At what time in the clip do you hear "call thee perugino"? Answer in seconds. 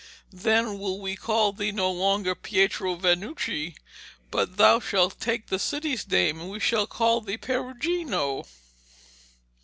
6.87-8.47